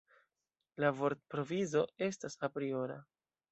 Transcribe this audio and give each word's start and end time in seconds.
La 0.83 0.91
vortprovizo 1.01 1.85
estas 2.09 2.41
apriora. 2.51 3.01